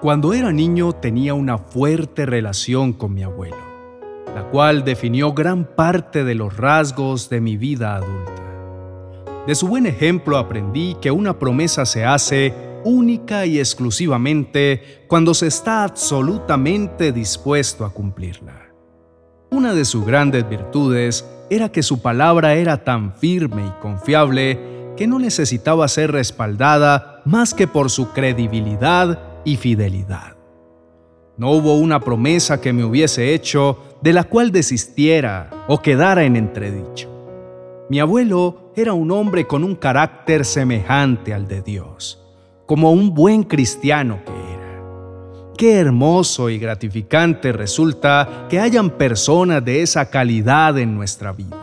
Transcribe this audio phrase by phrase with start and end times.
[0.00, 3.56] Cuando era niño tenía una fuerte relación con mi abuelo,
[4.32, 9.44] la cual definió gran parte de los rasgos de mi vida adulta.
[9.44, 15.48] De su buen ejemplo aprendí que una promesa se hace única y exclusivamente cuando se
[15.48, 18.68] está absolutamente dispuesto a cumplirla.
[19.50, 25.08] Una de sus grandes virtudes era que su palabra era tan firme y confiable que
[25.08, 30.36] no necesitaba ser respaldada más que por su credibilidad y fidelidad.
[31.36, 36.34] No hubo una promesa que me hubiese hecho de la cual desistiera o quedara en
[36.34, 37.08] entredicho.
[37.88, 42.22] Mi abuelo era un hombre con un carácter semejante al de Dios,
[42.66, 44.58] como un buen cristiano que era.
[45.56, 51.56] Qué hermoso y gratificante resulta que hayan personas de esa calidad en nuestra vida.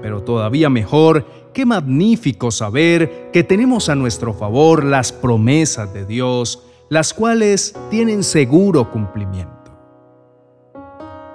[0.00, 6.65] Pero todavía mejor, qué magnífico saber que tenemos a nuestro favor las promesas de Dios
[6.88, 9.52] las cuales tienen seguro cumplimiento.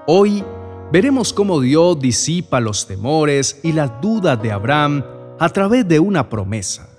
[0.08, 0.44] Hoy
[0.92, 5.04] veremos cómo Dios disipa los temores y las dudas de Abraham
[5.40, 6.90] a través de una promesa.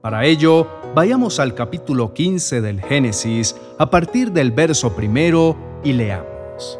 [0.00, 6.78] Para ello, vayamos al capítulo 15 del Génesis a partir del verso primero y leamos.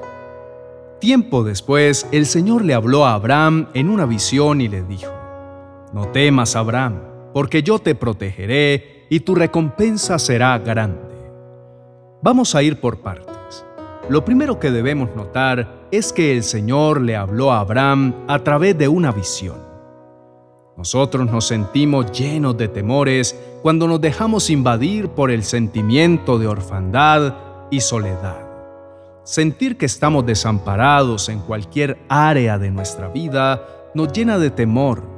[1.01, 5.13] Tiempo después, el Señor le habló a Abraham en una visión y le dijo,
[5.93, 7.01] No temas, Abraham,
[7.33, 11.01] porque yo te protegeré y tu recompensa será grande.
[12.23, 13.65] Vamos a ir por partes.
[14.09, 18.77] Lo primero que debemos notar es que el Señor le habló a Abraham a través
[18.77, 19.57] de una visión.
[20.77, 27.35] Nosotros nos sentimos llenos de temores cuando nos dejamos invadir por el sentimiento de orfandad
[27.71, 28.41] y soledad.
[29.23, 33.63] Sentir que estamos desamparados en cualquier área de nuestra vida
[33.95, 35.14] nos llena de temor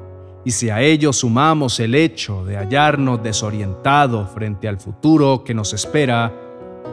[0.46, 5.72] y si a ello sumamos el hecho de hallarnos desorientados frente al futuro que nos
[5.72, 6.32] espera,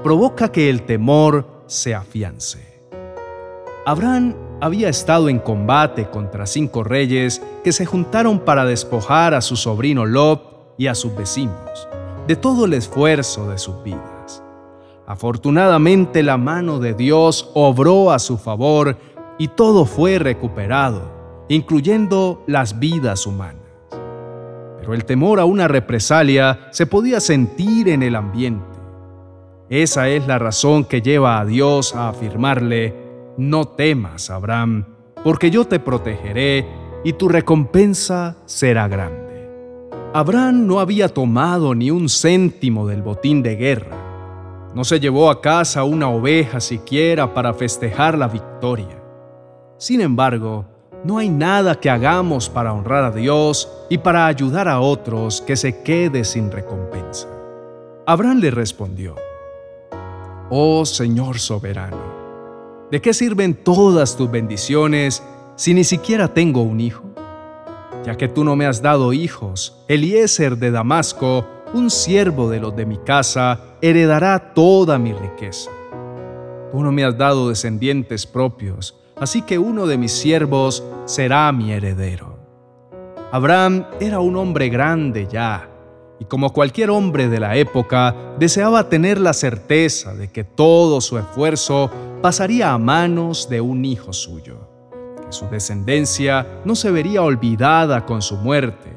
[0.02, 2.82] provoca que el temor se afiance.
[3.86, 9.56] Abraham había estado en combate contra cinco reyes que se juntaron para despojar a su
[9.56, 11.88] sobrino Lot y a sus vecinos
[12.26, 14.42] de todo el esfuerzo de sus vidas.
[15.06, 18.98] Afortunadamente la mano de Dios obró a su favor
[19.38, 21.23] y todo fue recuperado
[21.54, 23.62] incluyendo las vidas humanas.
[24.80, 28.66] Pero el temor a una represalia se podía sentir en el ambiente.
[29.70, 32.94] Esa es la razón que lleva a Dios a afirmarle,
[33.38, 34.86] no temas, Abraham,
[35.24, 36.68] porque yo te protegeré
[37.04, 39.24] y tu recompensa será grande.
[40.14, 43.98] Abraham no había tomado ni un céntimo del botín de guerra.
[44.76, 49.02] No se llevó a casa una oveja siquiera para festejar la victoria.
[49.78, 50.66] Sin embargo,
[51.04, 55.56] no hay nada que hagamos para honrar a Dios y para ayudar a otros que
[55.56, 57.28] se quede sin recompensa.
[58.06, 59.16] Abraham le respondió,
[60.50, 65.24] Oh Señor soberano, ¿de qué sirven todas tus bendiciones
[65.56, 67.04] si ni siquiera tengo un hijo?
[68.06, 72.76] Ya que tú no me has dado hijos, Eliezer de Damasco, un siervo de los
[72.76, 75.72] de mi casa, heredará toda mi riqueza.
[76.72, 81.72] Tú no me has dado descendientes propios, así que uno de mis siervos será mi
[81.72, 82.38] heredero.
[83.32, 85.70] Abraham era un hombre grande ya,
[86.20, 91.18] y como cualquier hombre de la época, deseaba tener la certeza de que todo su
[91.18, 91.90] esfuerzo
[92.22, 94.68] pasaría a manos de un hijo suyo,
[95.26, 98.94] que su descendencia no se vería olvidada con su muerte,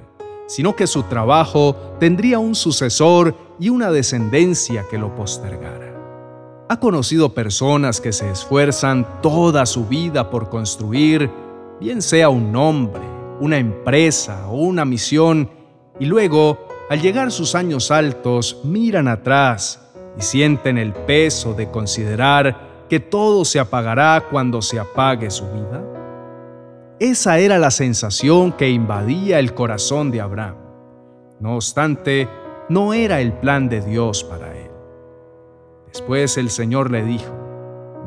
[0.46, 5.95] sino que su trabajo tendría un sucesor y una descendencia que lo postergara.
[6.68, 11.30] Ha conocido personas que se esfuerzan toda su vida por construir,
[11.78, 13.02] bien sea un nombre,
[13.38, 15.48] una empresa o una misión,
[16.00, 16.58] y luego,
[16.90, 19.80] al llegar sus años altos, miran atrás
[20.18, 25.84] y sienten el peso de considerar que todo se apagará cuando se apague su vida?
[26.98, 30.56] Esa era la sensación que invadía el corazón de Abraham.
[31.38, 32.28] No obstante,
[32.68, 34.65] no era el plan de Dios para él.
[35.96, 37.32] Después el Señor le dijo,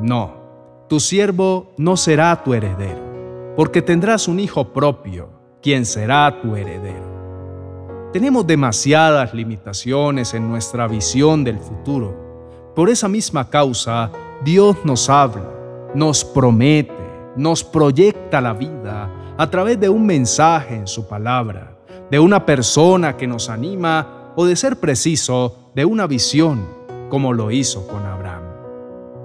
[0.00, 5.28] No, tu siervo no será tu heredero, porque tendrás un hijo propio,
[5.60, 8.10] quien será tu heredero.
[8.12, 12.72] Tenemos demasiadas limitaciones en nuestra visión del futuro.
[12.76, 14.12] Por esa misma causa,
[14.44, 15.50] Dios nos habla,
[15.92, 16.94] nos promete,
[17.34, 21.76] nos proyecta la vida a través de un mensaje en su palabra,
[22.08, 26.79] de una persona que nos anima o de ser preciso, de una visión
[27.10, 28.44] como lo hizo con Abraham.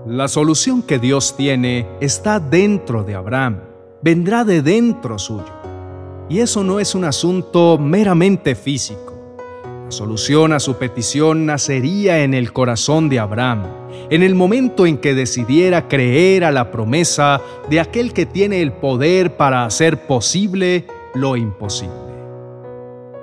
[0.06, 3.62] La solución que Dios tiene está dentro de Abraham,
[4.02, 5.54] vendrá de dentro suyo.
[6.28, 9.14] Y eso no es un asunto meramente físico.
[9.86, 13.64] La solución a su petición nacería en el corazón de Abraham,
[14.10, 17.40] en el momento en que decidiera creer a la promesa
[17.70, 22.15] de aquel que tiene el poder para hacer posible lo imposible.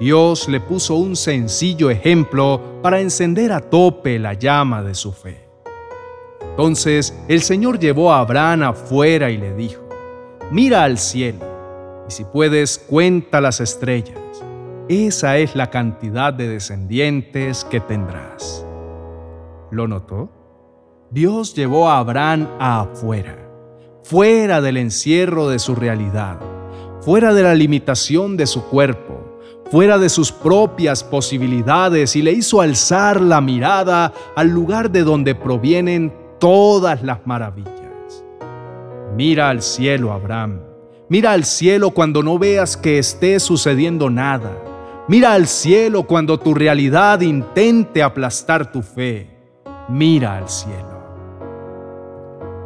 [0.03, 5.47] Dios le puso un sencillo ejemplo para encender a tope la llama de su fe.
[6.41, 9.81] Entonces el Señor llevó a Abraham afuera y le dijo,
[10.51, 11.47] mira al cielo,
[12.09, 14.19] y si puedes, cuenta las estrellas.
[14.89, 18.67] Esa es la cantidad de descendientes que tendrás.
[19.71, 20.33] ¿Lo notó?
[21.13, 23.39] Dios llevó a Abraham afuera,
[24.03, 26.41] fuera del encierro de su realidad,
[27.03, 29.12] fuera de la limitación de su cuerpo,
[29.73, 35.35] fuera de sus propias posibilidades y le hizo alzar la mirada al lugar de donde
[35.35, 38.23] provienen todas las maravillas.
[39.17, 40.61] Mira al cielo, Abraham.
[41.09, 44.53] Mira al cielo cuando no veas que esté sucediendo nada.
[45.09, 49.31] Mira al cielo cuando tu realidad intente aplastar tu fe.
[49.89, 51.03] Mira al cielo.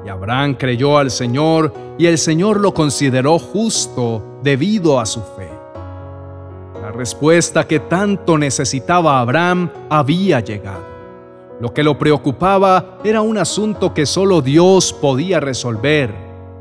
[0.05, 5.56] Y Abraham creyó al Señor y el Señor lo consideró justo debido a su fe.
[6.97, 10.83] Respuesta que tanto necesitaba Abraham había llegado.
[11.61, 16.15] Lo que lo preocupaba era un asunto que solo Dios podía resolver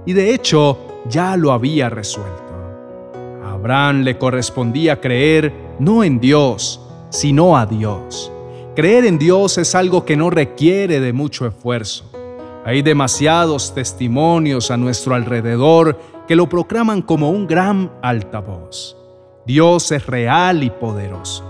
[0.06, 0.78] y de hecho
[1.08, 2.54] ya lo había resuelto.
[3.46, 8.30] A Abraham le correspondía creer no en Dios, sino a Dios.
[8.76, 12.12] Creer en Dios es algo que no requiere de mucho esfuerzo.
[12.66, 15.98] Hay demasiados testimonios a nuestro alrededor
[16.28, 18.98] que lo proclaman como un gran altavoz.
[19.46, 21.44] Dios es real y poderoso.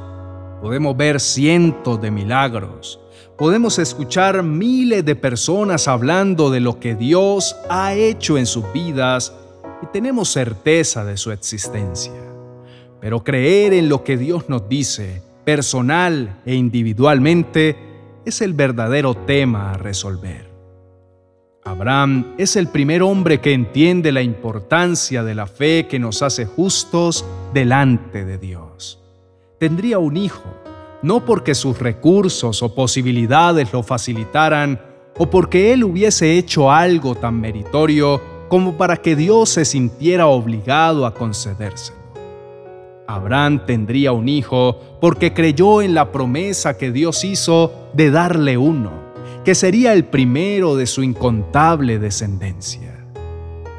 [0.62, 3.00] Podemos ver cientos de milagros,
[3.38, 9.34] podemos escuchar miles de personas hablando de lo que Dios ha hecho en sus vidas
[9.82, 12.14] y tenemos certeza de su existencia.
[13.00, 17.78] Pero creer en lo que Dios nos dice, personal e individualmente,
[18.26, 20.55] es el verdadero tema a resolver.
[21.68, 26.46] Abraham es el primer hombre que entiende la importancia de la fe que nos hace
[26.46, 27.26] justos
[27.56, 29.00] delante de Dios.
[29.58, 30.44] Tendría un hijo,
[31.02, 34.80] no porque sus recursos o posibilidades lo facilitaran
[35.18, 41.08] o porque él hubiese hecho algo tan meritorio como para que Dios se sintiera obligado
[41.08, 41.98] a concedérselo.
[43.08, 49.05] Abraham tendría un hijo porque creyó en la promesa que Dios hizo de darle uno,
[49.46, 53.06] que sería el primero de su incontable descendencia.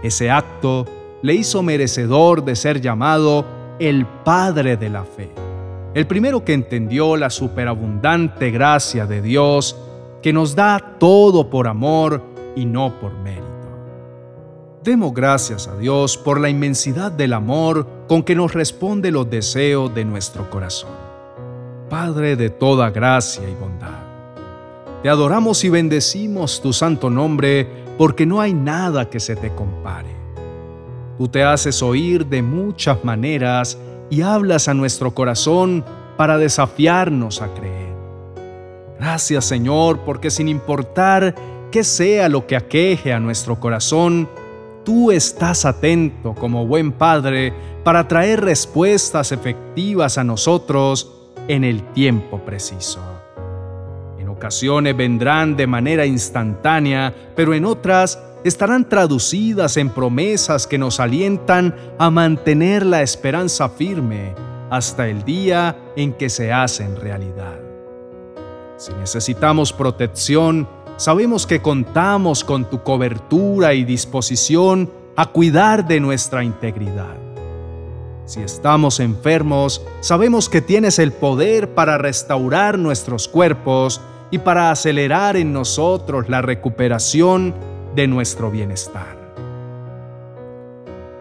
[0.03, 0.87] Ese acto
[1.21, 3.45] le hizo merecedor de ser llamado
[3.79, 5.29] el Padre de la Fe
[5.97, 9.75] el primero que entendió la superabundante gracia de Dios
[10.23, 12.23] que nos da todo por amor
[12.55, 13.47] y no por mérito.
[14.85, 19.95] Demos gracias a Dios por la inmensidad del amor con que nos responde los deseos
[19.95, 20.91] de nuestro corazón.
[21.89, 24.06] Padre de toda gracia y bondad,
[25.07, 30.11] te adoramos y bendecimos tu santo nombre porque no hay nada que se te compare.
[31.17, 33.79] Tú te haces oír de muchas maneras
[34.11, 35.85] y hablas a nuestro corazón
[36.17, 37.95] para desafiarnos a creer.
[38.99, 41.37] Gracias Señor, porque sin importar
[41.71, 44.29] qué sea lo que aqueje a nuestro corazón,
[44.85, 47.55] tú estás atento como buen Padre
[47.85, 53.16] para traer respuestas efectivas a nosotros en el tiempo preciso.
[54.37, 61.75] Ocasiones vendrán de manera instantánea, pero en otras estarán traducidas en promesas que nos alientan
[61.99, 64.35] a mantener la esperanza firme
[64.69, 67.59] hasta el día en que se hacen realidad.
[68.77, 76.45] Si necesitamos protección, sabemos que contamos con tu cobertura y disposición a cuidar de nuestra
[76.45, 77.17] integridad.
[78.27, 85.37] Si estamos enfermos, sabemos que tienes el poder para restaurar nuestros cuerpos y para acelerar
[85.37, 87.55] en nosotros la recuperación
[87.95, 89.17] de nuestro bienestar.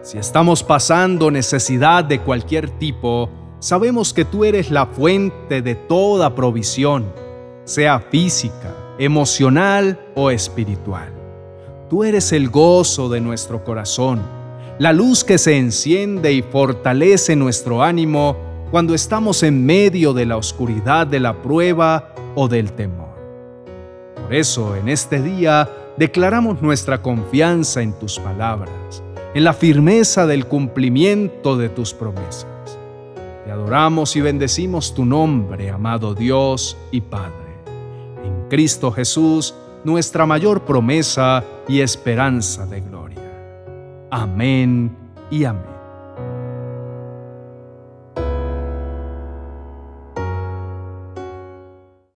[0.02, 6.34] Si estamos pasando necesidad de cualquier tipo, sabemos que tú eres la fuente de toda
[6.34, 7.06] provisión,
[7.64, 11.12] sea física, emocional o espiritual.
[11.90, 14.20] Tú eres el gozo de nuestro corazón,
[14.78, 18.36] la luz que se enciende y fortalece nuestro ánimo
[18.70, 23.16] cuando estamos en medio de la oscuridad de la prueba o del temor.
[24.22, 29.02] Por eso, en este día, declaramos nuestra confianza en tus palabras,
[29.34, 32.46] en la firmeza del cumplimiento de tus promesas.
[33.44, 37.32] Te adoramos y bendecimos tu nombre, amado Dios y Padre.
[38.24, 39.54] En Cristo Jesús,
[39.84, 43.22] nuestra mayor promesa y esperanza de gloria.
[44.10, 44.90] Amén
[45.30, 45.75] y amén.